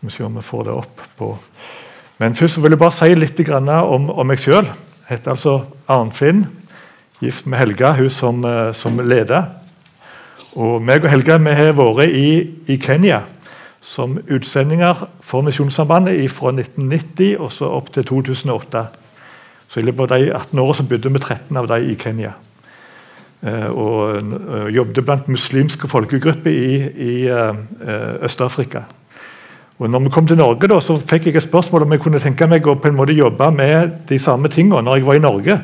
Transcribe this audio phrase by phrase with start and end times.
[0.00, 1.26] Skal vi se om vi får det opp på
[2.18, 4.64] Men først vil jeg bare si litt om, meg sjøl.
[4.64, 6.46] Jeg heter altså Arnfinn,
[7.20, 9.44] gift med Helga, hun som, eh, som leder.
[10.56, 13.20] Og meg og Helga vi har vært i, i Kenya
[13.80, 18.86] som utsendinger for Misjonssambandet fra 1990 og så opp til 2008.
[19.68, 22.32] Så I løpet av de 18 årene bodde vi 13 av dem i Kenya.
[23.42, 27.28] Eh, og eh, jobbet blant muslimske folkegrupper i, i
[28.24, 28.86] Øst-Afrika.
[29.80, 32.20] Og når vi kom til Norge, da, så fikk jeg et spørsmål om jeg kunne
[32.20, 35.24] tenke meg å på en måte jobbe med de samme tingene når jeg var i
[35.24, 35.56] Norge.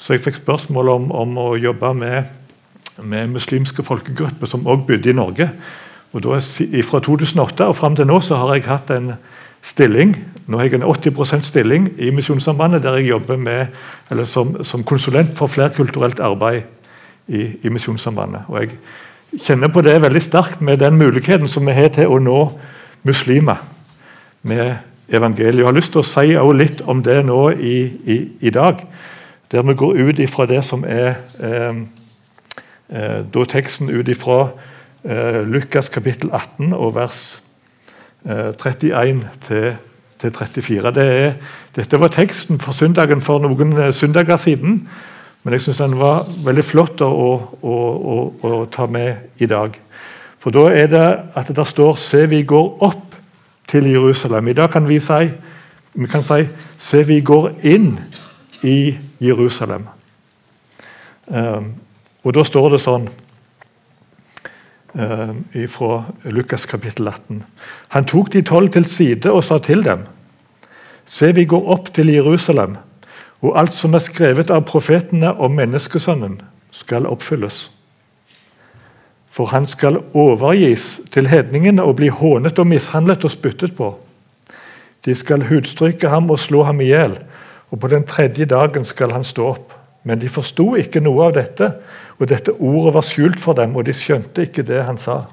[0.00, 2.30] Så jeg fikk spørsmål om, om å jobbe med,
[3.04, 5.50] med muslimske folkegrupper som også bodde i Norge.
[6.14, 6.40] Og da,
[6.88, 9.12] Fra 2008 og fram til nå så har jeg hatt en
[9.64, 10.16] stilling
[10.46, 13.66] nå har jeg en 80% stilling i Misjonssambandet, der jeg jobber med,
[14.28, 16.62] som, som, konsulent for flerkulturelt arbeid
[17.28, 18.42] i, i Misjonssambandet.
[18.48, 22.20] Og Jeg kjenner på det veldig sterkt med den muligheten som vi har til å
[22.20, 22.40] nå
[23.04, 23.60] muslimer
[24.42, 24.76] med
[25.08, 25.62] evangeliet.
[25.62, 28.82] Jeg har lyst til å si litt om det nå i, i, i dag,
[29.52, 31.82] der vi går ut ifra det som er eh,
[32.88, 34.48] eh, teksten ut ifra
[35.04, 37.24] eh, Lukas kapittel 18 og vers
[38.24, 39.74] 31 eh, til,
[40.20, 40.94] til 34.
[40.96, 41.34] Det
[41.76, 44.88] dette var teksten for søndagen for noen eh, søndager siden.
[45.44, 47.74] Men jeg syns den var veldig flott å, å,
[48.14, 49.74] å, å, ta med i dag.
[50.44, 53.14] For da er det at det står 'Se, vi går opp
[53.68, 54.48] til Jerusalem'.
[54.48, 55.30] I dag kan vi si,
[55.94, 58.00] vi kan si 'Se, vi går inn
[58.62, 59.88] i Jerusalem'.
[61.26, 61.72] Um,
[62.24, 63.08] og da står det sånn
[64.94, 67.44] um, fra Lukas kapittel 18.
[67.88, 70.04] Han tok de tolv til side og sa til dem.:
[71.06, 72.76] Se, vi går opp til Jerusalem
[73.40, 77.73] og alt som er skrevet av profetene om menneskesønnen, skal oppfylles.
[79.34, 83.90] For han skal overgis til hedningene og bli hånet og mishandlet og spyttet på.
[85.04, 87.18] De skal hudstryke ham og slå ham i hjel,
[87.74, 89.74] og på den tredje dagen skal han stå opp.
[90.04, 91.72] Men de forsto ikke noe av dette,
[92.20, 95.24] og dette ordet var skjult for dem, og de skjønte ikke det han sa.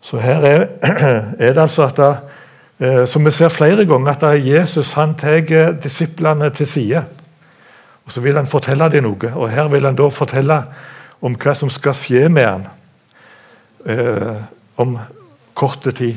[0.00, 0.66] Så her er,
[1.44, 2.12] er det altså at det,
[2.78, 7.02] Eh, som vi ser flere ganger, at Jesus han tar disiplene til side.
[8.08, 9.32] Og Så vil han fortelle dem noe.
[9.36, 10.62] og Her vil han da fortelle
[11.20, 12.62] om hva som skal skje med han
[13.84, 14.38] eh,
[14.80, 14.94] om
[15.52, 16.16] korte tid.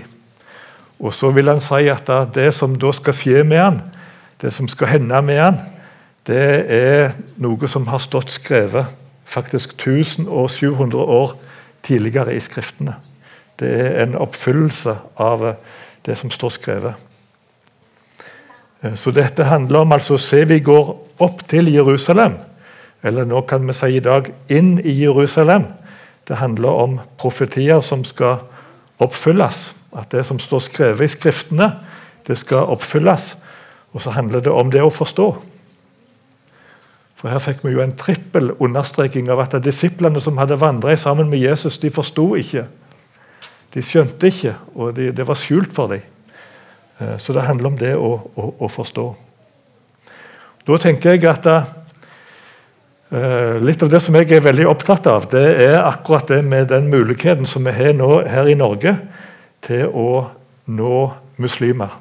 [1.03, 3.81] Og så vil han si at det som da skal skje med han,
[4.39, 5.59] det som skal hende med han,
[6.23, 7.11] det er
[7.43, 8.87] noe som har stått skrevet
[9.27, 11.35] faktisk 1700 år
[11.83, 12.95] tidligere i Skriftene.
[13.59, 15.43] Det er en oppfyllelse av
[16.07, 16.93] det som står skrevet.
[18.81, 22.37] Eh, så dette handler om altså Se, vi går opp til Jerusalem.
[23.03, 25.65] Eller nå kan vi si i dag inn i Jerusalem.
[26.27, 28.43] Det handler om profetier som skal
[29.01, 29.71] oppfylles.
[29.97, 31.71] At det som står skrevet i Skriftene,
[32.27, 33.33] det skal oppfylles.
[33.91, 35.31] Og så handler det om det å forstå.
[37.21, 41.29] For Her fikk vi jo en trippel understreking av at disiplene som hadde vandret sammen
[41.29, 42.65] med Jesus, de forsto ikke.
[43.73, 46.01] De skjønte ikke, og de, det var skjult for dem.
[46.99, 49.05] Eh, så det handler om det å, å, å forstå.
[50.67, 51.63] Da tenker jeg at uh,
[53.63, 56.89] litt av det som jeg er veldig opptatt av, det er akkurat det med den
[56.91, 58.93] muligheten som vi har nå her i Norge
[59.65, 60.27] til å
[60.69, 61.01] nå
[61.41, 61.97] muslimer.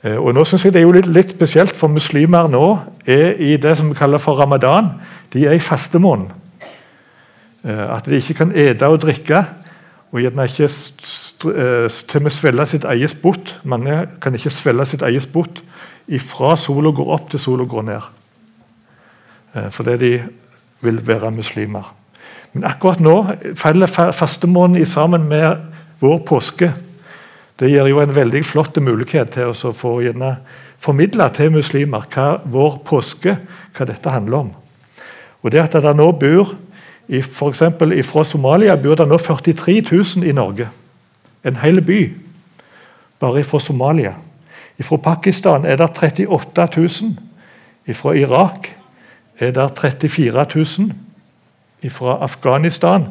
[0.00, 3.36] Uh, og nå synes jeg Det er jo litt, litt, spesielt, for muslimer nå er
[3.36, 4.94] i det som vi kaller for ramadan.
[5.32, 6.32] De er i fastemåneden.
[7.60, 9.44] Uh, at de ikke kan ete og drikke
[10.10, 10.72] og gjerne ikke
[11.40, 13.56] til å svelge sitt eget spott.
[13.64, 15.62] Mange kan ikke svelge sitt eget spott
[16.18, 18.06] fra sola går opp til sola går ned.
[19.54, 20.12] Eh, fordi de
[20.80, 21.92] vil være muslimer.
[22.52, 23.16] Men akkurat nå
[23.56, 25.56] faller fastemåneden sammen med
[26.00, 26.72] vår påske.
[27.60, 30.00] Det gir jo en veldig flott mulighet til å få
[30.80, 33.36] formidle til muslimer hva vår påske
[33.76, 34.50] hva dette handler om.
[35.42, 36.56] Og det at det nå bor
[37.10, 37.62] F.eks.
[38.06, 40.68] fra Somalia bor det nå 43 000 i Norge.
[41.44, 42.00] En hel by
[43.20, 44.14] bare fra Somalia.
[44.80, 47.94] Fra Pakistan er det 38 000.
[47.94, 48.76] Fra Irak
[49.38, 51.90] er det 34 000.
[51.90, 53.06] Fra Afghanistan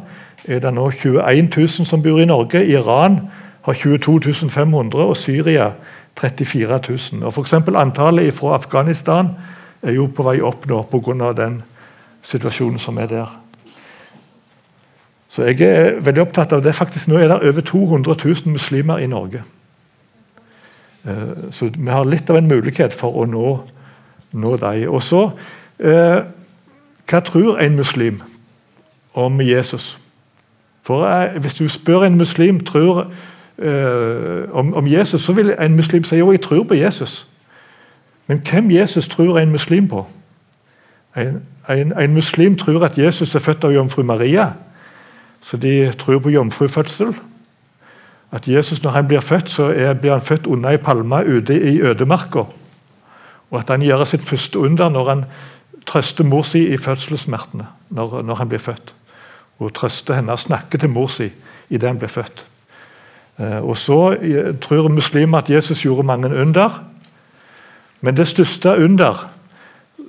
[0.45, 2.65] er det nå 21 000 som bor i Norge.
[2.65, 3.19] Iran
[3.61, 5.71] har 22 500, og Syria
[6.19, 6.79] 34
[7.13, 7.23] 000.
[7.23, 9.29] Og for Antallet fra Afghanistan
[9.81, 11.33] er jo på vei opp nå pga.
[11.33, 11.63] den
[12.21, 13.48] situasjonen som er der.
[15.29, 16.75] Så jeg er veldig opptatt av det.
[16.75, 19.43] Faktisk Nå er det over 200 000 muslimer i Norge.
[21.05, 23.59] Eh, så vi har litt av en mulighet for å nå,
[24.31, 24.89] nå dem.
[24.89, 25.29] Og så
[25.79, 26.19] eh,
[27.09, 28.21] Hva tror en muslim
[29.13, 29.97] om Jesus?
[30.83, 31.05] For
[31.39, 33.11] Hvis du spør en muslim tror,
[33.57, 37.27] eh, om, om, Jesus, så vil en muslim si jo, jeg tror på Jesus.
[38.27, 40.05] Men hvem Jesus tror en muslim på?
[41.15, 44.53] En, en, en muslim tror at Jesus er født av jomfru Maria,
[45.41, 47.13] så de tror på jomfrufødsel.
[48.31, 51.55] At Jesus når han blir født, så er, blir han født unna ei palme ute
[51.55, 52.45] i ødemarka.
[53.49, 55.23] Og at han gjør sitt første under når han
[55.85, 57.65] trøster mor si i fødselssmertene.
[57.89, 58.93] Når, når, han blir født.
[59.59, 61.31] Og trøster henne og snakker til mor si
[61.69, 62.45] idet han blir født.
[63.39, 66.83] Eh, og Så eh, tror muslimer at Jesus gjorde mange under.
[68.01, 69.29] Men det største under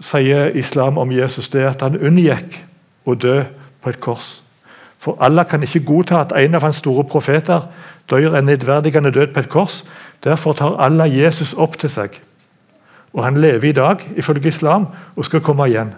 [0.00, 2.60] sier islam om Jesus, det er at han unngikk
[3.04, 3.42] å dø
[3.82, 4.40] på et kors.
[5.00, 7.64] For Allah kan ikke godta at en av hans store profeter
[8.10, 9.84] dør en nedverdigende død på et kors.
[10.24, 12.20] Derfor tar Allah Jesus opp til seg.
[13.12, 14.86] Og han lever i dag, ifølge islam,
[15.16, 15.94] og skal komme igjen.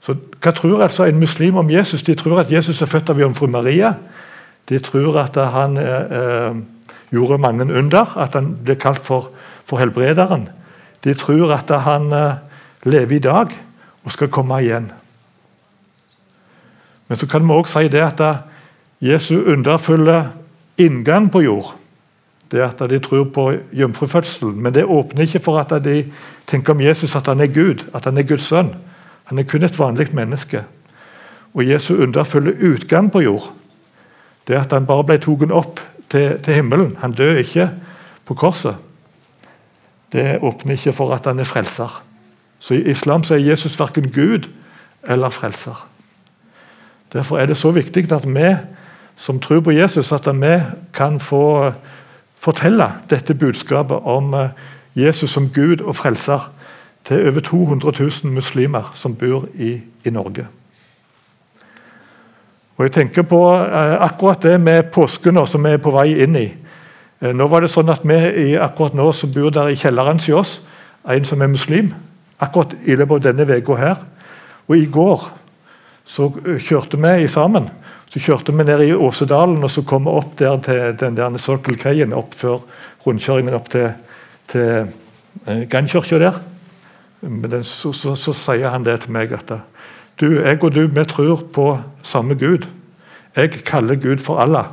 [0.00, 2.02] Så Hva tror altså en muslim om Jesus?
[2.02, 3.94] De tror at Jesus er født av jomfru Maria.
[4.68, 6.56] De tror at han eh, eh,
[7.12, 9.30] gjorde mange under, at han ble kalt for,
[9.64, 10.48] for helbrederen.
[11.04, 12.36] De tror at han eh,
[12.84, 13.56] lever i dag
[14.04, 14.92] og skal komme igjen.
[17.08, 18.20] Men så kan vi også si det at
[19.00, 20.30] Jesu underfulle
[20.78, 21.74] inngang på jord
[22.52, 24.62] det at de tror på jomfrufødselen.
[24.62, 26.04] Men det åpner ikke for at de
[26.46, 28.74] tenker om Jesus at han er Gud, at han er Guds sønn.
[29.24, 30.62] Han er kun et vanlig menneske.
[31.54, 33.52] Og Jesu underfulle utgang på jord
[34.48, 35.80] det at han bare ble tatt opp
[36.12, 36.96] til, til himmelen.
[37.00, 37.70] Han dør ikke
[38.28, 38.76] på korset.
[40.12, 42.02] Det åpner ikke for at han er frelser.
[42.60, 44.50] Så I islam så er Jesus verken Gud
[45.08, 45.86] eller frelser.
[47.14, 48.56] Derfor er det så viktig at vi
[49.16, 50.60] som tror på Jesus, at vi
[50.92, 51.72] kan få
[52.34, 54.48] fortelle dette budskapet om eh,
[54.94, 56.50] Jesus som Gud og frelser
[57.04, 57.92] til over 200
[58.24, 60.46] 000 muslimer som bor i, i Norge.
[62.76, 66.36] Og jeg tenker på eh, akkurat det med påsken som vi er på vei inn
[66.36, 66.48] i.
[67.22, 70.28] Eh, nå var det sånn at vi akkurat nå som bor der i kjelleren hos
[70.28, 70.58] oss,
[71.08, 71.94] en som er muslim,
[72.40, 73.96] akkurat i løpet av denne uka her.
[74.66, 75.28] Og i går
[76.04, 76.28] så
[76.60, 77.70] kjørte vi sammen
[78.14, 81.38] så kjørte vi ned i Åsedalen og så kom vi opp der til den der
[81.42, 82.60] Circle K-en opp før
[83.02, 83.88] rundkjøringen opp til,
[84.52, 84.86] til
[85.48, 86.38] eh, Gangkirka der.
[87.24, 89.50] Den, så, så, så, sier han det til meg at
[90.20, 91.66] du, jeg og du vi tror på
[92.06, 92.68] samme Gud.
[93.34, 94.70] Jeg kaller Gud for Allah.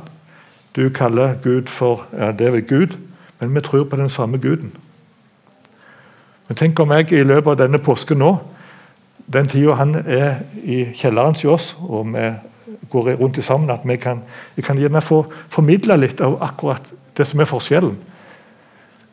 [0.76, 2.94] Du kaller Gud for ja, det er vel Gud,
[3.40, 4.70] men vi tror på den samme Guden.
[6.46, 8.36] Men tenk om jeg i løpet av denne påsken nå,
[9.26, 12.30] den tida han er i kjelleren hos oss, og vi
[12.90, 14.22] går rundt sammen, at vi kan,
[14.56, 17.96] vi kan gjerne få formidle litt av akkurat det som er forskjellen.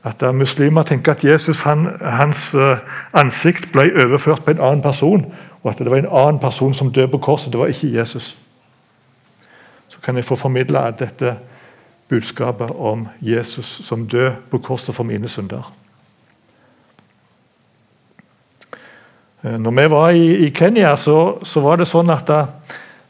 [0.04, 2.80] At Muslimer tenker at Jesus han, hans uh,
[3.14, 5.26] ansikt ble overført på en annen person,
[5.64, 7.52] og at det var en annen person som døde på korset.
[7.52, 8.38] Det var ikke Jesus.
[9.90, 11.36] Så kan jeg få formidle dette
[12.10, 15.68] budskapet om Jesus som døde på korset for mine synder.
[19.44, 22.40] Når vi var i, i Kenya, så, så, var det sånn at da,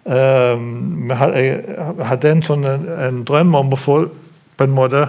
[0.10, 1.60] Ehm, jeg
[2.08, 3.98] hadde en, sånn, en, drøm om å få
[4.58, 5.04] på en måte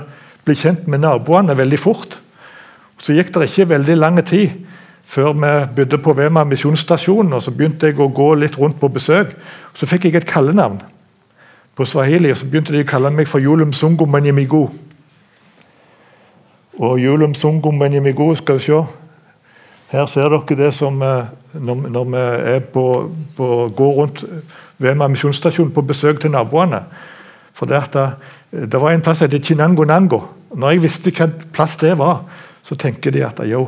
[0.45, 2.19] bli kjent med naboene veldig fort.
[3.01, 4.67] Så gikk det ikke veldig lang tid
[5.11, 7.33] før vi bodde på Vema misjonsstasjon.
[7.33, 9.33] og Så begynte jeg å gå litt rundt på besøk.
[9.75, 10.83] Så fikk jeg et kallenavn
[11.75, 12.31] på swahili.
[12.31, 14.69] og Så begynte de å kalle meg for Julum Sungo Manyamigo.
[16.79, 18.85] Og Julum Sungo Manyamigo, skal vi se
[19.91, 22.85] Her ser dere det som eh, når, når vi på,
[23.37, 24.25] på, går rundt
[24.81, 26.85] en misjonsstasjon på besøk til naboene.
[27.53, 30.23] For det, at det, det var en plass som het Chinango Nango.
[30.55, 32.23] Når jeg visste hvilken plass det var,
[32.63, 33.67] så tenker de at jo,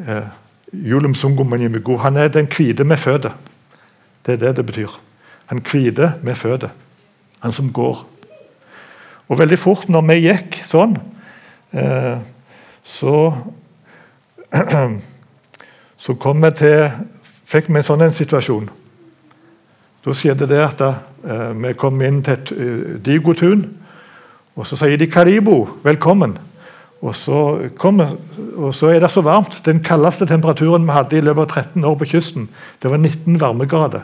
[0.00, 0.28] eh,
[0.72, 3.32] han er den hvite med føtter.
[4.26, 5.00] Det er det det betyr.
[5.46, 6.70] Han hvite med føtter.
[7.40, 8.06] Han som går.
[9.28, 10.96] Og veldig fort når vi gikk sånn,
[11.72, 12.18] eh,
[12.84, 13.32] så
[16.00, 16.84] Så kom jeg til,
[17.44, 18.70] fikk vi sånn en situasjon.
[20.00, 23.66] Da skjedde det at eh, vi kom inn til et uh, digotun,
[24.56, 26.38] og så sier de 'Karibo, velkommen'.
[27.00, 28.00] Og så, kom,
[28.56, 29.60] og så, er det så varmt.
[29.64, 32.48] Den kaldeste temperaturen vi hadde i løpet av 13 år på kysten,
[32.82, 34.02] det var 19 varmegrader.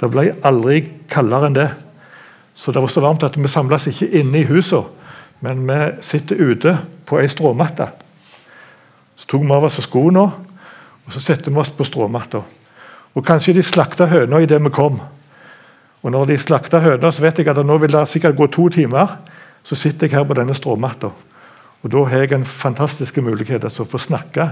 [0.00, 1.68] Det ble aldri kaldere enn det.
[2.54, 4.86] Så det var så varmt at vi samles ikke inne i husene,
[5.40, 7.86] men vi sitter ute på ei stråmatte.
[9.16, 10.30] Så tok vi av oss skoene,
[11.06, 12.42] og så setter vi oss på stråmatta.
[13.14, 14.98] Og kanskje de slakta høna idet vi kom.
[16.04, 18.68] Og når de slakter høner, så vet jeg at nå vil det sikkert gå to
[18.72, 19.18] timer.
[19.64, 21.12] Så sitter jeg her på denne stråmatta.
[21.84, 24.50] Og da har jeg en fantastisk mulighet til å få snakke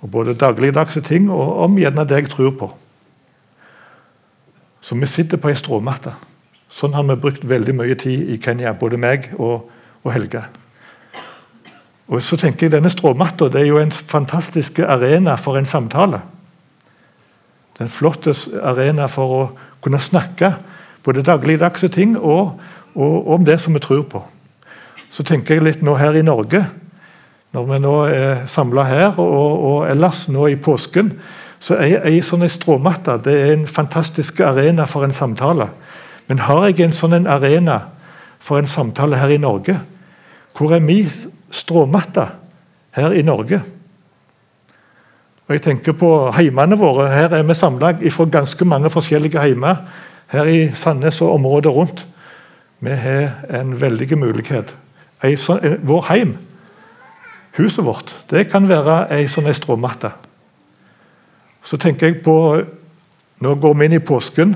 [0.00, 2.70] om både dagligdagse ting og om gjerne det jeg tror på.
[4.80, 6.14] Så vi sitter på ei stråmatte.
[6.72, 9.68] Sånn har vi brukt veldig mye tid i Kenya, både meg og,
[10.04, 10.44] og Helge.
[12.10, 16.20] Og så tenker jeg Denne stråmatta er jo en fantastisk arena for en samtale.
[17.72, 18.26] Det er en flott
[18.62, 19.44] arena for å
[19.80, 20.54] kunne snakke
[21.04, 22.58] både dagligdagse ting og,
[22.94, 24.22] og, og om det som vi tror på.
[25.10, 26.64] Så tenker jeg litt nå her i Norge,
[27.54, 31.14] når vi nå er samla her og, og, ellers nå i påsken,
[31.60, 35.68] så er ei sånn stråmatte det er en fantastisk arena for en samtale.
[36.28, 37.80] Men har jeg en sånn arena
[38.38, 39.80] for en samtale her i Norge?
[40.56, 41.10] Hvor er min
[41.50, 42.26] stråmatte
[42.96, 43.60] her i Norge?
[45.50, 47.08] Og jeg tenker på Heimene våre.
[47.10, 49.80] Her er vi samla fra ganske mange forskjellige heimer
[50.30, 52.06] her i Sandnes og området rundt.
[52.80, 54.70] Vi har en veldig mulighet.
[55.20, 56.36] Sånn, vår heim,
[57.58, 60.12] huset vårt, det kan være ei sånn stråmatte.
[61.66, 62.36] Så tenker jeg på
[63.40, 64.50] Nå går vi inn i påsken.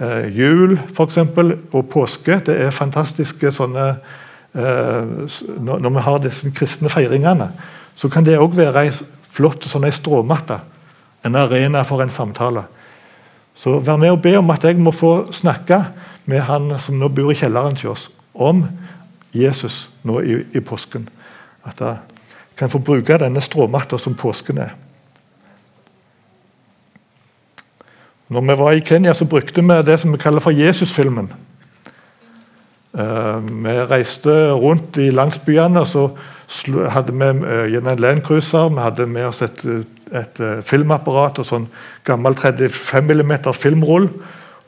[0.00, 1.18] Eh, jul f.eks.
[1.20, 4.16] og påske det er fantastiske sånne eh,
[4.58, 7.50] når, når, vi har disse kristne feiringene,
[7.98, 8.92] så kan det òg være ei
[9.38, 10.58] flott sånn ei stråmatte.
[11.26, 12.64] En arena for en samtale.
[13.58, 15.82] Så vær med og be om at jeg må få snakke
[16.30, 18.62] med han som nå bor i kjelleren til oss, om
[19.34, 21.08] Jesus nå i, i påsken.
[21.66, 21.96] At jeg
[22.58, 24.76] kan få bruke denne stråmatta som påsken er.
[28.28, 31.30] Når vi var i Kenya, så brukte vi det som vi kaller for Jesusfilmen.
[32.94, 36.08] Uh, vi reiste rundt i landsbyene, så
[36.94, 39.60] hadde vi uh, en landcruiser, vi hadde med oss et,
[40.16, 41.68] et uh, filmapparat og sånn
[42.08, 44.08] gammel 35 mm filmrull.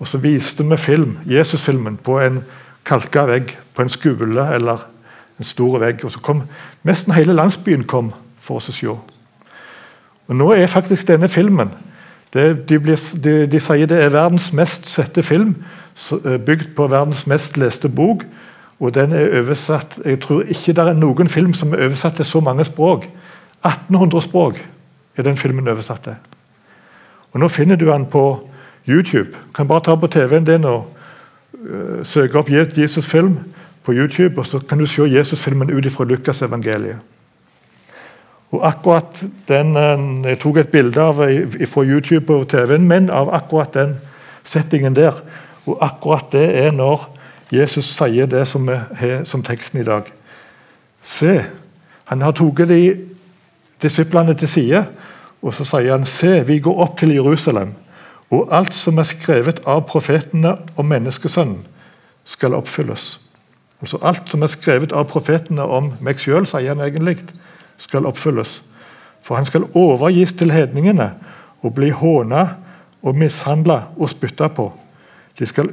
[0.01, 2.43] Og så viste vi film, Jesusfilmen på en
[2.85, 4.85] kalka vegg, på en skule eller
[5.39, 6.05] en stor vegg.
[6.05, 6.45] Og så kom
[6.85, 8.89] Nesten hele landsbyen kom for oss å se.
[10.31, 11.73] Og Nå er faktisk denne filmen
[12.33, 15.90] det, de, blir, de, de, sier det er verdens mest sette film, eh,
[16.47, 18.25] bygd på verdens mest leste bok.
[18.81, 22.25] Og den er oversatt Jeg tror ikke det er noen film som er oversatt til
[22.25, 23.09] så mange språk.
[23.65, 24.61] 1800 språk
[25.17, 26.17] er den filmen oversatt til.
[27.33, 28.51] Og Nå finner du den på
[28.89, 29.29] YouTube.
[29.29, 30.89] Du kan bare ta på TV-en din og
[31.55, 33.39] uh, søke opp Jesus-film
[33.85, 36.99] på YouTube, og så kan du se Jesus-filmen ut fra Lukas evangeliet.
[38.51, 41.15] Og akkurat den, eh, Jeg tok et bilde av
[41.67, 43.97] fra YouTube på TV-en min av akkurat den
[44.45, 45.13] settingen der.
[45.67, 47.09] Og akkurat det er når
[47.53, 50.07] Jesus sier det som vi har som teksten i dag.
[51.03, 51.41] Se,
[52.11, 52.83] han har tatt de
[53.83, 54.85] disiplene til side,
[55.43, 57.75] og så sier han se, vi går opp til Jerusalem.
[58.31, 61.65] Og alt som er skrevet av profetene om menneskesønnen,
[62.25, 63.19] skal oppfylles.
[63.81, 67.17] Altså Alt som er skrevet av profetene om meg sjøl, sier han egentlig
[67.81, 68.61] skal oppfylles.
[69.25, 71.11] For han skal overgis til hedningene
[71.65, 72.45] og bli håna
[73.03, 74.69] og mishandla og spytta på.
[75.39, 75.71] De skal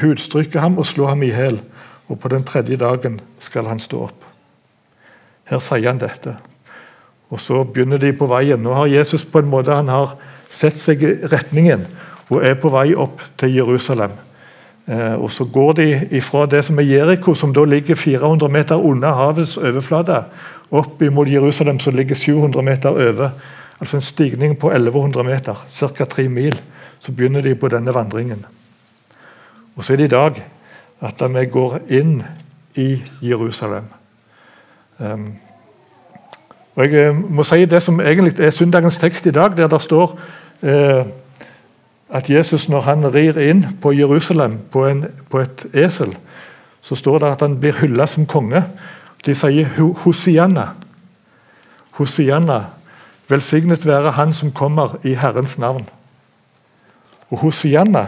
[0.00, 1.60] hudstrykke ham og slå ham i hjel,
[2.08, 4.24] og på den tredje dagen skal han stå opp.
[5.50, 6.36] Her sier han dette.
[7.30, 8.62] Og Så begynner de på veien.
[8.62, 10.16] Nå har Jesus på en måte han har
[10.50, 11.86] sett seg i retningen
[12.30, 14.12] og er på vei opp til Jerusalem.
[14.86, 18.74] Eh, og Så går de ifra det som er Jeriko, som da ligger 400 meter
[18.74, 20.24] under havets overflate,
[20.70, 23.30] opp mot Jerusalem, som ligger 700 meter over.
[23.80, 26.04] Altså en stigning på 1100 meter, ca.
[26.04, 26.60] tre mil.
[27.00, 28.44] Så begynner de på denne vandringen.
[29.80, 30.42] Og så er det i dag
[31.00, 32.18] at vi går inn
[32.76, 33.84] i Jerusalem.
[34.98, 35.38] Um,
[36.74, 39.80] og Jeg eh, må si det som egentlig er søndagens tekst i dag, der det
[39.82, 40.20] står
[40.62, 41.06] eh,
[42.10, 46.12] at Jesus, når han rir inn på Jerusalem på, en, på et esel,
[46.82, 48.64] så står det at han blir hylla som konge.
[49.26, 49.64] De sier
[50.04, 50.68] Hosianna.
[51.90, 52.64] Hosianna.
[53.28, 55.88] Velsignet være Han som kommer i Herrens navn.
[57.30, 58.06] Og Hosianna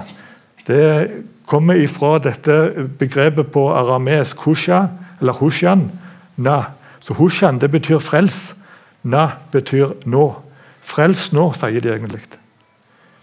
[0.66, 4.86] det kommer ifra dette begrepet på aramesk husha,
[5.20, 5.90] eller hushan,
[6.36, 6.62] na.
[7.00, 8.54] Så hushan det betyr frels.
[9.02, 10.28] Na betyr nå.
[10.82, 12.22] Frels nå, sier de egentlig.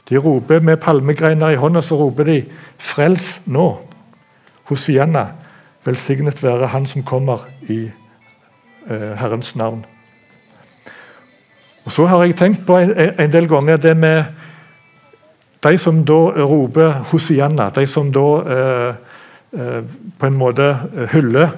[0.09, 2.43] De roper med palmegreiner i hånda så roper de
[2.77, 3.77] 'Frels nå'.
[4.69, 5.27] Hosianna.
[5.85, 7.91] Velsignet være Han som kommer i
[8.89, 9.85] eh, Herrens navn.
[11.85, 14.23] Og Så har jeg tenkt på en, en, del ganger det med
[15.63, 18.93] de som da roper Hosianna, de som da eh,
[19.59, 19.81] eh,
[20.19, 20.69] på en måte
[21.13, 21.51] hyller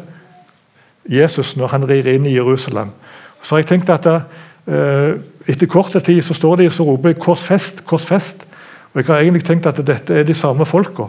[1.10, 2.94] Jesus når han rir inn i Jerusalem.
[3.42, 5.14] Så har jeg tenkt at eh,
[5.50, 8.48] etter kort tid så står de og roper 'Korsfest', 'Korsfest'.
[8.94, 11.08] Og Jeg har egentlig tenkt at dette er de samme folka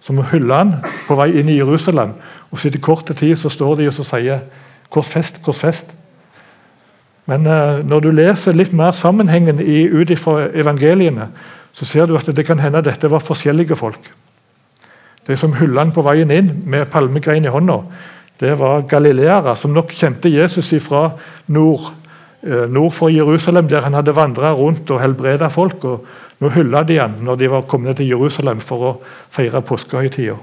[0.00, 0.74] som hyller han
[1.08, 2.14] på vei inn i Jerusalem.
[2.50, 4.40] Og så etter kort tid så står de og så sier
[4.90, 5.94] 'Korsfest, korsfest'.
[7.26, 9.60] Men uh, når du leser litt mer sammenhengen
[9.92, 11.28] ut fra evangeliene,
[11.78, 14.10] så ser du at det kan hende at dette var forskjellige folk.
[15.28, 17.82] De som hylla han på veien inn med palmegrein i hånda,
[18.40, 21.10] det var galileere som nok kjente Jesus fra
[21.54, 21.92] nord,
[22.42, 25.84] eh, nord for Jerusalem, der han hadde vandra rundt og helbreda folk.
[25.84, 26.06] og
[26.40, 28.92] Nå hylla de han når de var kommet til Jerusalem for å
[29.30, 30.36] feire påskehøytida.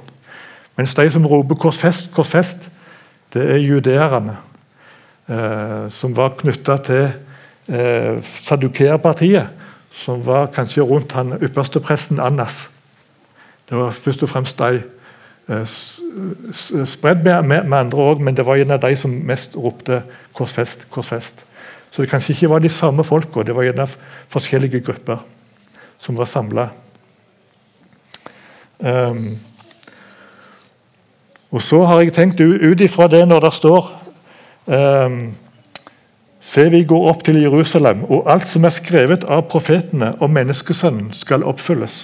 [0.78, 2.70] Mens de som roper 'korsfest, korsfest',
[3.34, 4.38] det er judeerne.
[5.30, 7.08] Eh, som var knytta til
[7.70, 9.48] eh, Sadukeerpartiet,
[9.96, 12.70] som var kanskje rundt han ypperste presten Annas.
[13.70, 14.84] Det var først og fremst de
[15.50, 15.66] eh,
[16.86, 20.88] spredd med, med, andre òg, men det var en av de som mest ropte 'korsfest'.
[20.90, 21.46] korsfest.
[21.92, 23.96] Så det kanskje ikke var de samme folka, det var en av
[24.28, 25.18] forskjellige grupper
[25.98, 26.70] som var samla.
[28.80, 29.40] Um, ehm,
[31.52, 33.92] og så har jeg tenkt ut ifra det når det står
[34.66, 35.36] um,
[36.46, 41.08] Se, vi går opp til Jerusalem, og alt som er skrevet av profetene om menneskesønnen,
[41.18, 42.04] skal oppfylles.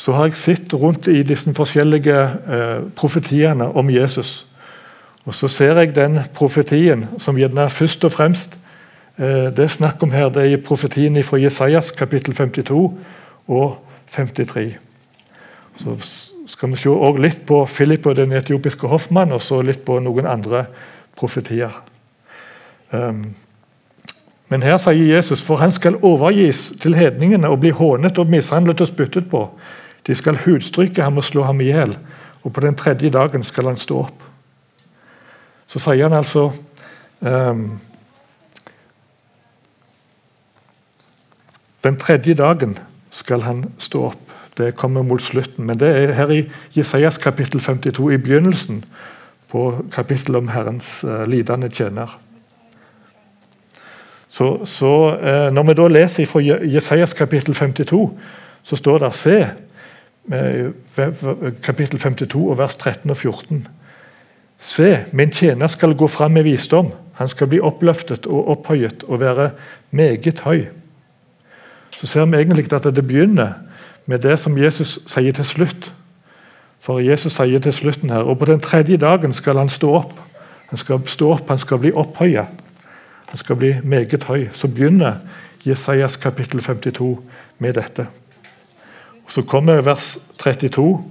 [0.00, 2.14] Så har jeg sett rundt i disse forskjellige
[2.56, 4.46] eh, profetiene om Jesus.
[5.26, 8.56] Og Så ser jeg den profetien som gjerne først og fremst
[9.18, 12.94] eh, det er snakk om her, det er profetien fra Jesajas kapittel 52
[13.48, 13.76] og
[14.14, 14.70] 53.
[15.82, 15.98] Så
[16.46, 20.26] skal vi se litt på Philip og den etiopiske hoffmann, og så litt på noen
[20.26, 20.64] andre
[21.16, 21.76] profetier.
[22.96, 23.34] Um,
[24.48, 28.80] men her sier Jesus for han skal overgis til hedningene og bli hånet og mishandlet
[28.80, 29.48] og spyttet på.
[30.06, 31.96] De skal hudstryke ham og slå ham i hjel,
[32.44, 34.22] og på den tredje dagen skal han stå opp.
[35.66, 36.52] Så sier han altså
[37.20, 37.80] um,
[41.86, 42.78] Den tredje dagen
[43.14, 44.32] skal han stå opp.
[44.58, 45.66] Det kommer mot slutten.
[45.66, 46.40] Men det er her i
[46.74, 48.80] Jesajas kapittel 52, i begynnelsen
[49.52, 52.16] på kapittelet om Herrens uh, lidende tjener.
[54.36, 58.10] Så, så uh, Når vi da leser fra Jesajas kapittel 52,
[58.62, 59.46] så står det Se,
[61.62, 63.68] kapittel 52 og vers 13 og 14.
[64.58, 66.90] Se, min tjener skal gå fram med visdom.
[67.14, 69.50] Han skal bli oppløftet og opphøyet og være
[69.90, 70.66] meget høy.
[71.96, 73.52] Så ser vi egentlig at det begynner
[74.06, 75.92] med det som Jesus sier til slutt.
[76.80, 80.12] For Jesus sier til slutten her, og på den tredje dagen skal han stå opp.
[80.68, 82.65] Han skal stå opp, han skal bli opphøyet.
[83.26, 84.48] Han skal bli meget høy.
[84.52, 85.20] Så begynner
[85.66, 87.18] Jesajas kapittel 52
[87.58, 88.06] med dette.
[89.28, 91.04] Så kommer vers 32.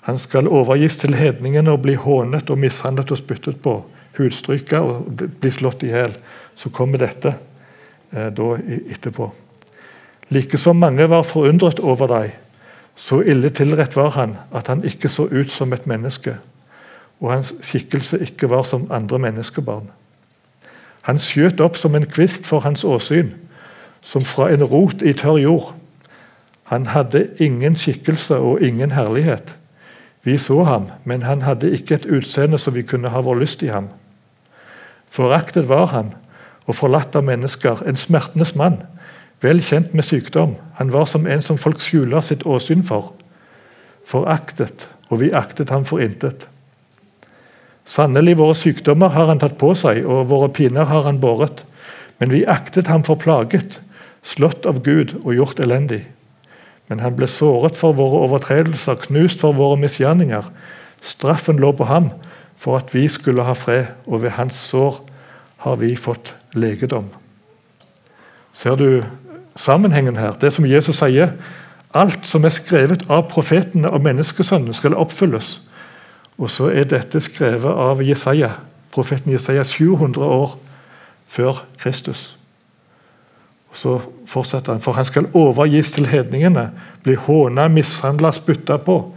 [0.00, 3.80] Han skal overgis til hedningene og bli hånet og mishandlet og spyttet på,
[4.18, 6.14] hudstryka og bli slått i hjel.
[6.54, 7.34] Så kommer dette
[8.12, 8.54] eh, da
[8.94, 9.30] etterpå.
[10.30, 12.34] Likesom mange var forundret over deg,
[12.94, 16.36] så ille tilrett var han at han ikke så ut som et menneske,
[17.20, 19.88] og hans skikkelse ikke var som andre menneskebarn.
[21.02, 23.32] Han skjøt opp som en kvist for hans åsyn,
[24.02, 25.72] som fra en rot i tørr jord.
[26.70, 29.56] Han hadde ingen skikkelse og ingen herlighet.
[30.24, 33.62] Vi så ham, men han hadde ikke et utseende som vi kunne ha vår lyst
[33.62, 33.88] i ham.
[35.08, 36.12] Foraktet var han,
[36.66, 38.82] og forlatt av mennesker, en smertenes mann,
[39.42, 40.54] vel kjent med sykdom.
[40.78, 43.14] Han var som en som folk skjuler sitt åsyn for.
[44.06, 46.46] Foraktet, og vi aktet ham for intet.
[47.90, 51.64] Sannelig, våre sykdommer har han tatt på seg, og våre piner har han båret.
[52.22, 53.80] Men vi aktet ham for plaget,
[54.22, 56.04] slått av Gud og gjort elendig.
[56.86, 60.46] Men han ble såret for våre overtredelser, knust for våre misgjerninger.
[61.02, 62.12] Straffen lå på ham
[62.60, 65.00] for at vi skulle ha fred, og ved hans sår
[65.64, 67.08] har vi fått legedom.
[68.52, 69.02] Ser du
[69.56, 70.36] sammenhengen her?
[70.38, 71.34] Det som Jesus sier.
[71.94, 75.56] Alt som er skrevet av profetene og menneskesønnen, skal oppfylles.
[76.40, 78.54] Og så er dette skrevet av Jesaja,
[78.92, 80.56] profeten Jesaja 700 år
[81.28, 82.36] før Kristus.
[83.70, 86.70] Og Så fortsetter han, for han skal overgis til hedningene,
[87.02, 89.14] bli håna, mishandla, spytta på.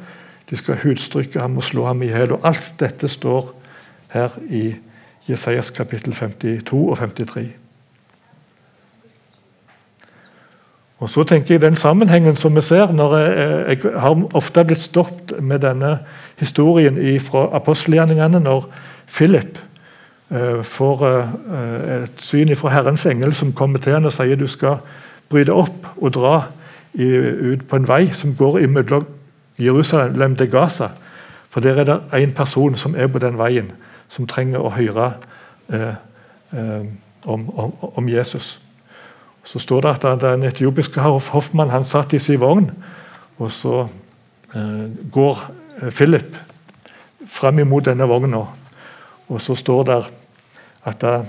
[0.49, 2.35] De skal hudstrykke ham og slå ham i hjel.
[2.43, 3.53] Alt dette står
[4.13, 4.75] her i
[5.29, 7.47] Jesajas kapittel 52 og 53.
[11.03, 14.81] Og så tenker jeg Den sammenhengen som vi ser når Jeg, jeg har ofte blitt
[14.81, 15.97] stoppet med denne
[16.39, 18.67] historien fra apostelgjerningene, når
[19.07, 19.59] Philip
[20.33, 24.47] Eh, får eh, et syn fra Herrens engel som kommer til ham og sier du
[24.49, 24.79] skal
[25.29, 26.37] bryte opp og dra
[26.93, 29.05] ut på en vei som går mellom
[29.59, 30.87] Jerusalem til Gaza.
[31.49, 33.71] For der er det én person som er på den veien,
[34.09, 35.11] som trenger å høre
[35.69, 35.93] eh,
[36.53, 36.85] eh,
[37.25, 38.59] om, om, om, Jesus.
[39.43, 42.71] Så står det at den etiopiske hoffmann han satt i sin vogn,
[43.37, 43.87] og så
[44.55, 45.45] eh, går
[45.89, 46.35] Philip
[47.27, 48.43] frem imot denne vogna.
[49.29, 50.01] Og så står det
[50.89, 51.23] at da,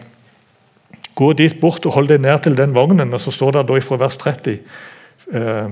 [1.15, 3.13] Gå dit bort og hold deg ned til den vognen.
[3.15, 4.57] Og så står det da fra vers 30
[5.31, 5.69] eh,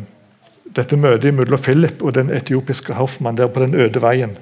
[0.76, 4.36] dette møtet mellom Philip og den etiopiske hoffmann der på den øde veien.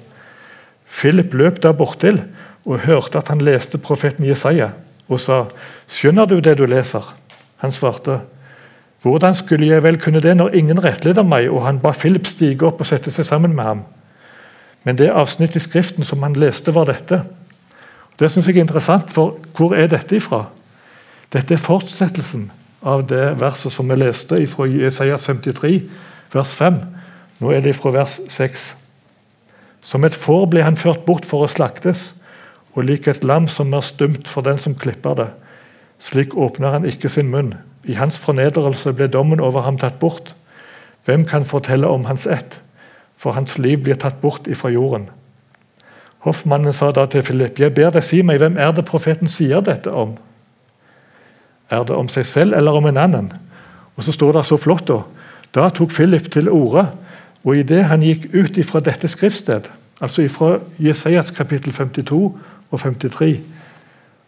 [0.85, 2.21] Philip løp der bortil
[2.65, 4.69] og hørte at han leste profeten Jesaja,
[5.09, 5.45] og sa,
[5.87, 7.15] 'Skjønner du det du leser?'
[7.57, 8.21] Han svarte,
[9.01, 12.65] 'Hvordan skulle jeg vel kunne det når ingen rettleder meg?' Og han ba Philip stige
[12.65, 13.83] opp og sette seg sammen med ham.
[14.83, 17.21] Men det avsnittet i Skriften som han leste, var dette.
[18.19, 20.45] Det synes jeg er interessant, for hvor er dette ifra?
[21.33, 22.49] Dette er fortsettelsen
[22.81, 25.81] av det verset som vi leste fra Jesajas 53,
[26.33, 26.79] vers 5.
[27.41, 28.65] Nå er det fra vers 6.
[29.81, 32.11] Som et får ble han ført bort for å slaktes,
[32.73, 35.29] og lik et lam som er stumt for den som klipper det.
[36.01, 37.55] Slik åpner han ikke sin munn.
[37.85, 40.33] I hans fornedrelse ble dommen over ham tatt bort.
[41.05, 42.59] Hvem kan fortelle om hans ett?
[43.21, 45.09] For hans liv blir tatt bort ifra jorden.
[46.25, 49.61] Hoffmannen sa da til Philip, jeg ber deg si meg, hvem er det profeten sier
[49.65, 50.15] dette om?
[51.69, 53.31] Er det om seg selv eller om en annen?
[53.97, 55.01] Og så står det så flott Da
[55.53, 56.87] Da tok Philip til orde,
[57.43, 59.67] og idet han gikk ut ifra dette skriftsted,
[59.99, 62.37] altså ifra Jesajas kapittel 52
[62.71, 63.39] og 53,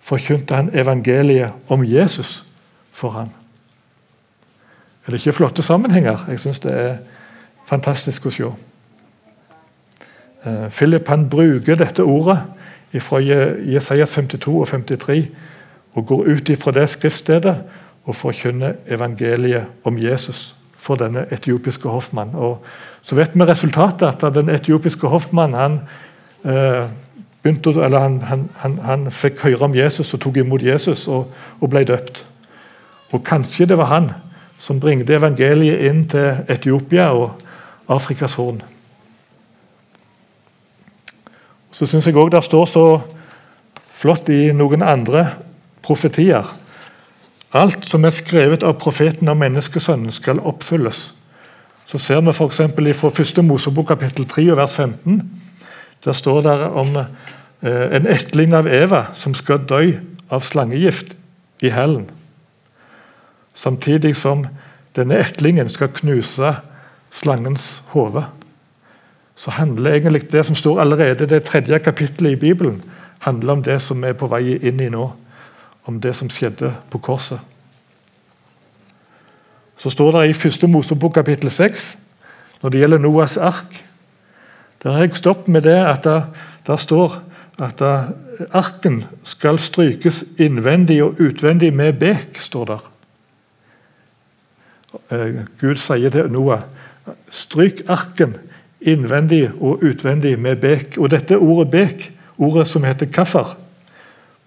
[0.02, 2.44] forkynte han evangeliet om Jesus
[2.92, 3.32] for han.
[5.08, 6.26] Er det ikke flotte sammenhenger?
[6.28, 6.98] Jeg syns det er
[7.66, 8.52] fantastisk å se.
[10.46, 12.40] Eh, Philip han bruker dette ordet
[13.00, 15.28] fra Jesajas 52 og 53
[15.94, 17.56] og går ut ifra det skriftstedet
[18.06, 22.36] og forkynner evangeliet om Jesus for denne etiopiske hoffmannen.
[22.36, 22.64] Og
[23.02, 25.80] så vet vi resultatet, at den etiopiske hoffmannen han,
[26.46, 26.90] eh,
[27.44, 31.84] begynte, han, han, han, fikk høre om Jesus og tok imot Jesus og, og, ble
[31.84, 32.26] døpt.
[33.12, 34.12] Og Kanskje det var han
[34.60, 37.32] som bringte evangeliet inn til Etiopia og
[37.88, 38.62] Afrikas Horn.
[41.74, 42.86] Så syns jeg òg det står så
[43.94, 45.26] flott i noen andre
[45.86, 46.46] profetier.
[47.54, 51.12] Alt som er skrevet av profeten og menneskesønnen, skal oppfylles.
[51.90, 52.62] Så ser vi f.eks.
[52.98, 53.44] fra 1.
[53.46, 55.22] Mosebok kapittel 3 vers 15.
[56.06, 59.84] Der står det om eh, en etling av Eva som skal dø
[60.34, 61.14] av slangegift
[61.62, 62.08] i hellen.
[63.54, 64.48] Samtidig som
[64.98, 66.56] denne etlingen skal knuse
[67.14, 68.26] slangens hode.
[69.36, 72.84] Så handler egentlig det som står allerede det tredje kapittelet i Bibelen,
[73.20, 75.12] handler om det som er på vei inn i nå
[75.84, 77.40] om det som skjedde på korset.
[79.78, 80.70] Så står det i 1.
[80.70, 81.98] Mosebok kapittel 6,
[82.62, 83.84] når det gjelder Noas ark
[84.84, 86.24] Der har jeg stoppet med det at det,
[86.68, 87.14] der står
[87.60, 88.16] at det,
[88.52, 92.40] arken skal strykes innvendig og utvendig med bek.
[92.40, 92.90] står der.
[95.12, 96.62] Eh, Gud sier til Noah
[97.30, 98.36] stryk arken
[98.90, 100.98] innvendig og utvendig med bek.
[100.98, 103.56] Og dette ordet bek, ordet som heter kaffer,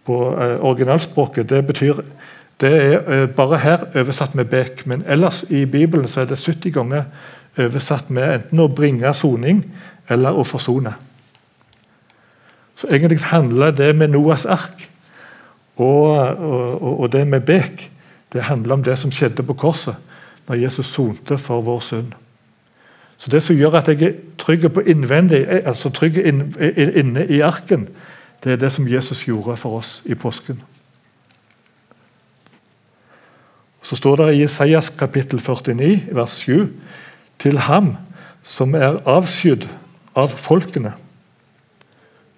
[0.06, 2.02] på eh, originalspråket, det betyr
[2.60, 6.38] det er eh, bare her oversatt med bek, men ellers i Bibelen så er det
[6.38, 7.04] 70 ganger
[7.58, 9.64] oversatt med enten å bringe soning
[10.08, 10.94] eller å forsone.
[12.76, 14.86] Så egentlig handler det med Noas ark
[15.76, 17.90] og, og, og, det med bek
[18.32, 19.96] det handler om det som skjedde på korset,
[20.48, 22.14] når Jesus sonte for vår synd.
[23.16, 26.18] Så Det som gjør at jeg er trygg på innvendig, altså trygg
[26.96, 27.88] inne i arken,
[28.44, 30.62] det er det som Jesus gjorde for oss i påsken.
[33.82, 36.68] Så står det i Isaias kapittel 49, vers 7.:
[37.38, 37.96] Til ham
[38.42, 39.68] som er avskydd
[40.16, 40.92] av folkene.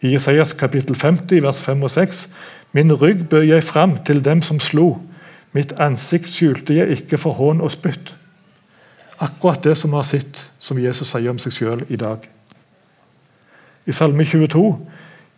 [0.01, 2.29] I Isaias kapittel 50, vers 5 og 6.:
[2.73, 4.99] Min rygg bød jeg fram til dem som slo.
[5.53, 8.18] Mitt ansikt skjulte jeg ikke for hån og spytt.
[9.19, 12.23] Akkurat det som vi har sett, som Jesus sier om seg sjøl i dag.
[13.89, 14.63] I Salme 22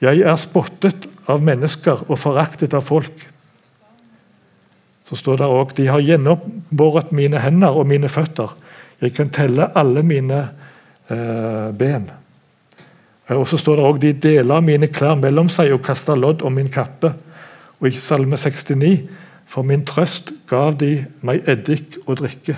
[0.01, 3.27] jeg er spottet av mennesker og foraktet av folk.
[5.09, 8.55] Så står det òg de har gjennombåret mine hender og mine føtter.
[9.01, 10.39] Jeg kan telle alle mine
[11.11, 12.09] eh, ben.
[13.37, 16.57] Og så står det òg de deler mine klær mellom seg og kaster lodd om
[16.57, 17.13] min kappe.
[17.81, 19.05] Og i Salme 69
[19.51, 20.95] for min trøst gav de
[21.27, 22.57] meg eddik og drikke.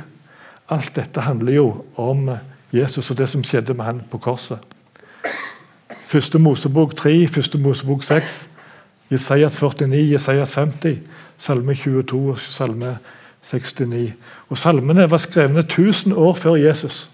[0.73, 1.67] Alt dette handler jo
[2.01, 2.31] om
[2.73, 4.59] Jesus og det som skjedde med han på korset.
[6.01, 8.49] Første Mosebok 3, første Mosebok 6,
[9.13, 10.99] Jesajas 49, Jesajas 50,
[11.39, 12.99] Salme 22 og Salme
[13.43, 14.13] 69.
[14.49, 17.09] Og Salmene var skrevne 1000 år før Jesus.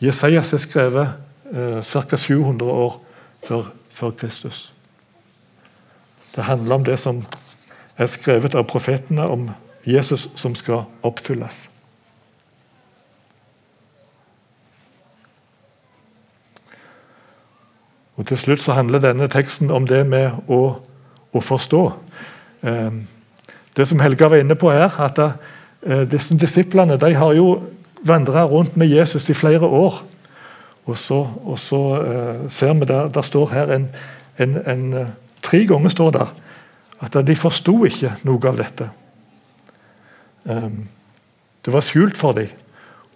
[0.00, 1.08] Jesajas er skrevet
[1.52, 2.16] eh, ca.
[2.16, 3.00] 700 år
[3.46, 4.72] før, før Kristus.
[6.36, 7.24] Det handler om det som
[7.96, 9.48] er skrevet av profetene om
[9.86, 11.66] Jesus som skal oppfylles.
[18.16, 20.60] Og Til slutt så handler denne teksten om det med å,
[21.32, 21.82] å forstå.
[22.62, 22.92] Eh,
[23.76, 27.60] det som Helga var inne på her, at eh, disse disiplene de har jo
[28.06, 30.00] vandra rundt med Jesus i flere år.
[30.86, 33.88] Og så, og så uh, ser vi der, der står her en,
[34.38, 35.06] en, en uh,
[35.42, 36.30] Tre ganger står der
[37.06, 38.86] at de forsto ikke noe av dette.
[40.44, 40.86] Um,
[41.64, 42.48] det var skjult for dem,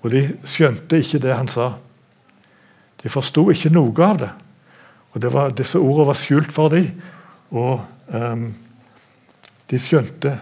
[0.02, 1.72] og de skjønte ikke det han sa.
[3.02, 4.30] De forsto ikke noe av det.
[5.10, 6.90] Og var, Disse ordene var skjult for dem,
[7.50, 7.80] og
[8.14, 8.50] um,
[9.70, 10.36] de skjønte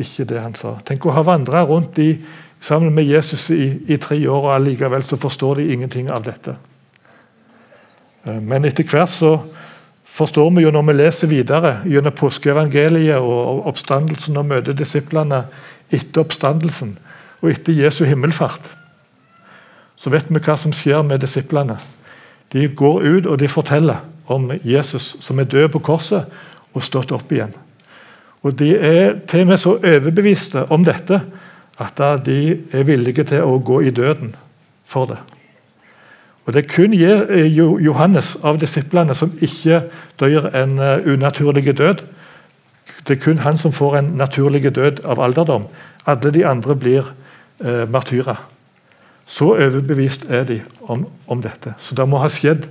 [0.00, 0.74] ikke det han sa.
[0.84, 2.12] Tenk å ha vandra rundt i,
[2.60, 6.56] sammen med Jesus i, i, tre år, og allikevel så forstår de ingenting av dette.
[8.26, 9.38] Uh, men etter hvert så
[10.10, 15.44] forstår vi jo når vi leser videre gjennom påskeevangeliet og oppstandelsen og møter disiplene
[15.90, 16.96] etter oppstandelsen
[17.40, 18.68] og etter Jesu himmelfart,
[19.96, 21.78] så vet vi hva som skjer med disiplene.
[22.52, 26.24] De går ut og de forteller om Jesus som er død på korset
[26.74, 27.54] og stått opp igjen.
[28.42, 31.20] Og De er til og med så overbeviste om dette
[31.80, 34.34] at de er villige til å gå i døden
[34.84, 35.18] for det.
[36.46, 39.82] Og Det er kun eh, Johannes av disiplene som ikke
[40.20, 42.02] dør en eh, unaturlig død.
[43.06, 45.68] Det er kun han som får en naturlig død av alderdom.
[46.06, 47.12] Alle de andre blir
[47.64, 48.40] eh, martyrer.
[49.30, 51.74] Så overbevist er de om, om, dette.
[51.78, 52.66] Så det må ha skjedd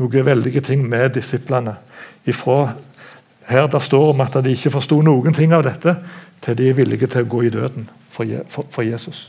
[0.00, 1.76] noen veldige ting med disiplene.
[2.26, 2.72] Ifra
[3.46, 5.94] her det står om at de ikke forsto noen ting av dette,
[6.42, 9.28] til de er villige til å gå i døden for, for, for Jesus.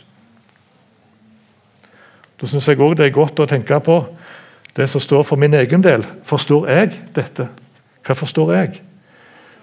[2.41, 4.02] Da syns jeg òg det er godt å tenke på
[4.78, 6.06] det som står for min egen del.
[6.26, 7.50] Forstår jeg dette?
[8.02, 8.80] Hva forstår jeg?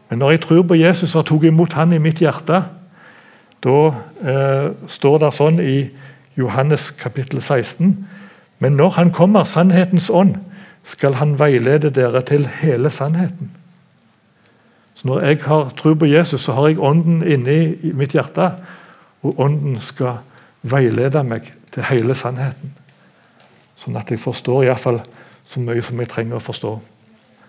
[0.09, 2.63] Men når jeg tror på Jesus og tok imot han i mitt hjerte,
[3.65, 3.79] da
[4.23, 5.79] eh, står det sånn i
[6.39, 8.07] Johannes kapittel 16
[8.59, 10.37] Men når Han kommer, sannhetens ånd,
[10.85, 13.51] skal Han veilede dere til hele sannheten.
[14.95, 18.53] Så Når jeg har tro på Jesus, så har jeg Ånden inni mitt hjerte.
[19.23, 20.19] Og Ånden skal
[20.63, 22.73] veilede meg til hele sannheten.
[23.79, 25.01] Sånn at jeg forstår iallfall
[25.47, 26.73] så mye som jeg trenger å forstå.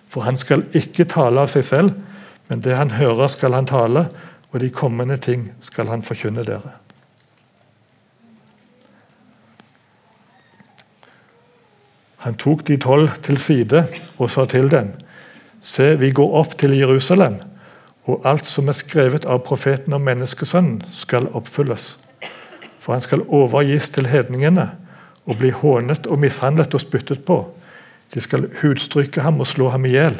[0.09, 1.95] For han skal ikke tale av seg selv,
[2.49, 4.07] men det han hører, skal han tale,
[4.51, 6.71] og de kommende ting skal han forkynne dere.
[12.19, 13.85] Han tok de tolv til side
[14.17, 14.91] og sa til dem.:
[15.61, 17.39] Se, vi går opp til Jerusalem,
[18.05, 21.97] og alt som er skrevet av profeten om menneskesønnen, skal oppfylles.
[22.79, 24.69] For han skal overgis til hedningene
[25.25, 27.43] og bli hånet og mishandlet og spyttet på.
[28.13, 30.17] De skal hudstrykke ham og slå ham i hjel,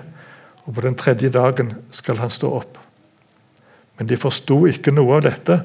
[0.65, 2.77] og på den tredje dagen skal han stå opp.
[3.97, 5.59] Men de forsto ikke noe av dette,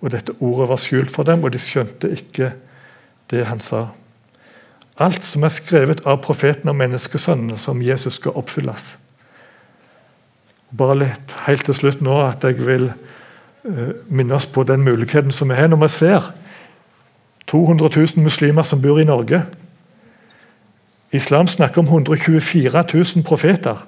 [0.00, 2.52] og dette ordet var skjult for dem, og de skjønte ikke
[3.32, 3.88] det han sa.
[4.98, 8.94] Alt som er skrevet av profeten og menneskesønnen, som Jesus skal oppfylles.
[10.74, 15.34] Bare litt helt til slutt nå at jeg vil uh, minne oss på den muligheten
[15.34, 16.30] som vi har når vi ser
[17.50, 19.42] 200 000 muslimer som bor i Norge.
[21.12, 23.84] Islam snakker om 124 000 profeter.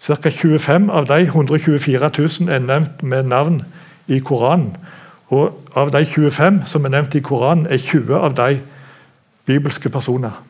[0.00, 0.30] Ca.
[0.30, 3.62] 25 av de 124 000 er nevnt med navn
[4.06, 4.76] i Koranen.
[5.28, 8.60] Og av de 25 som er nevnt i Koranen, er 20 av de
[9.46, 10.42] bibelske personer.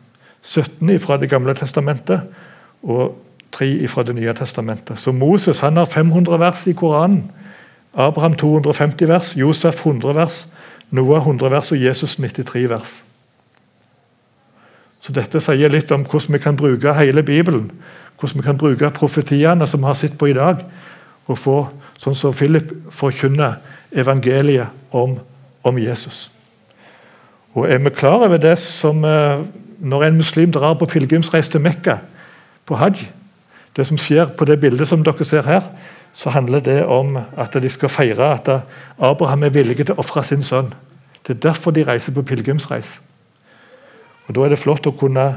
[0.42, 2.20] 17 fra Det gamle testamentet
[2.82, 3.16] og
[3.52, 4.98] 3 fra Det nye testamentet.
[4.98, 7.30] Så Moses han har 500 vers i Koranen.
[7.94, 10.48] Abraham 250 vers, Josef 100 vers,
[10.90, 13.02] Noah 100 vers og Jesus 93 vers.
[15.00, 17.70] Så Dette sier litt om hvordan vi kan bruke hele Bibelen.
[18.20, 20.64] Hvordan vi kan bruke profetiene som vi har sett på i dag,
[21.26, 21.56] og få,
[21.98, 23.58] sånn som Philip, forkynner
[23.92, 25.18] evangeliet om,
[25.62, 26.26] om Jesus.
[27.56, 29.40] Og Er vi klar over det som eh,
[29.80, 31.96] når en muslim drar på pilegrimsreise til Mekka,
[32.66, 33.06] på hajj
[33.76, 35.60] Det som skjer på det bildet som dere ser her,
[36.14, 38.48] så handler det om at de skal feire at
[38.98, 40.70] Abraham er villig til å ofre sin sønn.
[41.26, 43.00] Det er derfor de reiser på pilegrimsreis.
[44.26, 45.36] Og Da er det flott å kunne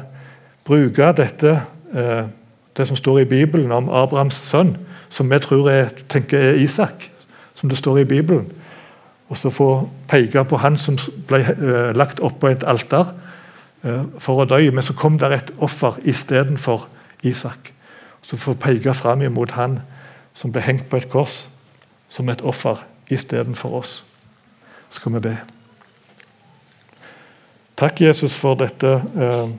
[0.63, 1.61] bruke dette,
[1.93, 2.23] eh,
[2.77, 4.77] det som står i Bibelen om Abrahams sønn,
[5.09, 7.09] som vi tror er, tenker er Isak,
[7.55, 8.51] som det står i Bibelen.
[9.29, 9.69] Og så få
[10.09, 10.97] peke på han som
[11.29, 13.13] ble uh, lagt oppå et alter
[13.85, 16.87] uh, for å dø, men så kom der et offer istedenfor
[17.23, 17.71] Isak.
[18.21, 19.79] Så få peke fram imot han
[20.33, 21.47] som ble hengt på et kors
[22.09, 24.03] som et offer istedenfor oss.
[24.89, 25.35] Så skal vi be.
[27.79, 29.49] Takk, Jesus, for dette eh,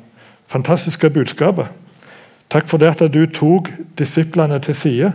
[0.51, 1.67] fantastiske budskapet.
[2.51, 5.13] Takk for det at du tok disiplene til side.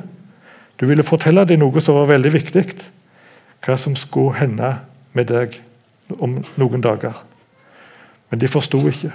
[0.80, 2.66] Du ville fortelle dem noe som var veldig viktig.
[3.66, 4.76] Hva som skulle hende
[5.14, 5.60] med deg
[6.20, 7.18] om noen dager.
[8.30, 9.12] Men de forsto ikke.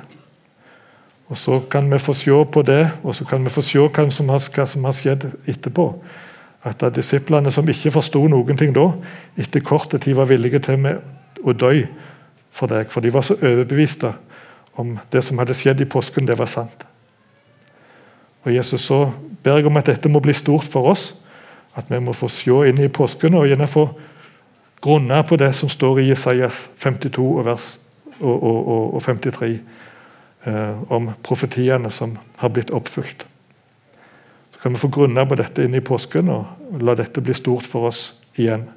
[1.31, 4.11] Og Så kan vi få se på det, og så kan vi få se hva
[4.11, 5.95] som har, hva som har skjedd etterpå
[6.65, 8.91] at disiplene som ikke forsto noen ting da,
[9.41, 10.89] etter kort tid var villige til
[11.41, 11.73] å dø
[12.53, 12.91] for deg.
[12.93, 14.13] For de var så overbeviste
[14.77, 16.85] om det som hadde skjedd i påsken, det var sant.
[18.45, 19.11] Og Jesus så
[19.43, 21.15] ber jeg om at dette må bli stort for oss.
[21.77, 23.87] At vi må få se inn i påsken og gjerne få
[24.81, 27.79] grunne på det som står i Jesajas 52 og, vers,
[28.21, 29.51] og, og, og 53
[30.45, 33.27] eh, om profetiene som har blitt oppfylt.
[34.51, 37.69] Så kan vi få grunne på dette inn i påsken og la dette bli stort
[37.69, 38.69] for oss igjen.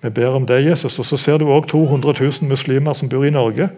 [0.00, 0.98] Vi ber om det, Jesus.
[0.98, 3.68] Og så ser du òg 200 000 muslimer som bor i Norge,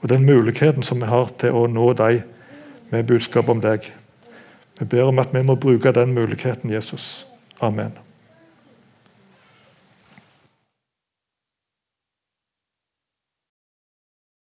[0.00, 2.22] og den muligheten som vi har til å nå dem
[2.90, 3.86] med budskap om deg.
[4.80, 7.26] Vi ber om at vi må bruke den muligheten, Jesus.
[7.60, 8.09] Amen.